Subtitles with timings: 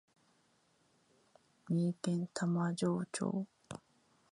[1.69, 3.45] 三重県玉城町